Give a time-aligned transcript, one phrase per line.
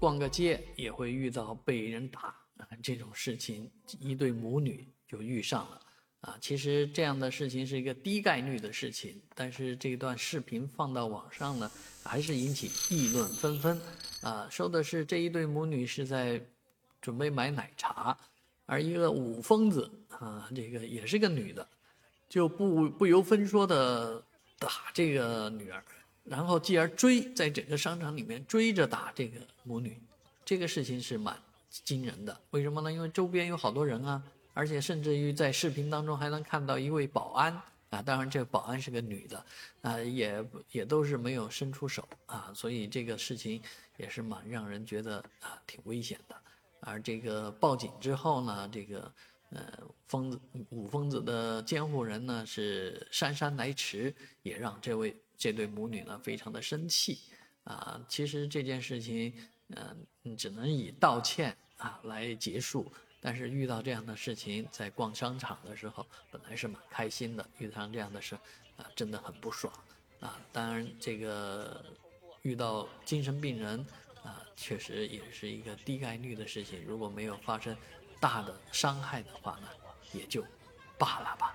[0.00, 2.34] 逛个街也会遇到被人打
[2.82, 5.80] 这种事情，一对母女就遇上了。
[6.22, 11.70] 啊，其实这样的事情是一个低概率的事情，但是这段视频放到网上呢，
[12.02, 13.80] 还是引起议论纷纷。
[14.22, 16.38] 啊，说的是这一对母女是在
[17.00, 18.16] 准备买奶茶，
[18.66, 21.66] 而一个五疯子啊，这个也是个女的，
[22.28, 24.22] 就不不由分说的
[24.58, 25.82] 打这个女儿，
[26.30, 30.00] 然后继而追在整个商场里面追着打这个母女，
[30.44, 31.36] 这个事情是蛮
[31.68, 32.40] 惊人的。
[32.50, 32.92] 为什么呢？
[32.92, 34.22] 因为周边有好多人啊。
[34.52, 37.52] 而且甚至于在视频当中还能看到一位保安
[37.88, 39.44] 啊，当然这保安是个女的，
[39.80, 43.62] 啊，也也都是没有伸出手啊，所以这个事情
[43.96, 46.36] 也是蛮让人觉得啊挺危险的。
[46.80, 49.12] 而这个报警之后呢，这个
[49.50, 49.64] 呃
[50.08, 50.40] 疯子
[50.70, 54.12] 五疯子的监护人呢是姗姗来迟，
[54.42, 57.18] 也让这位这对母女呢非常的生气
[57.64, 58.00] 啊。
[58.08, 59.34] 其实这件事情
[59.70, 62.92] 嗯只能以道歉啊来结束。
[63.22, 67.46] 但是遇到这样的事情，在逛商场的时候，本来是蛮开心的。
[67.58, 68.34] 遇上这样的事，
[68.78, 69.70] 啊，真的很不爽，
[70.20, 71.84] 啊，当然这个
[72.40, 73.84] 遇到精神病人，
[74.22, 76.82] 啊，确实也是一个低概率的事情。
[76.86, 77.76] 如果没有发生
[78.18, 79.68] 大的伤害的话呢，
[80.14, 80.42] 也就
[80.96, 81.54] 罢了吧。